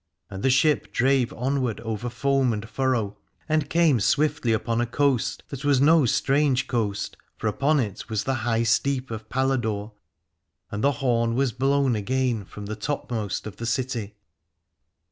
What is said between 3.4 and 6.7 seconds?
and came swiftly upon a coast that was no strange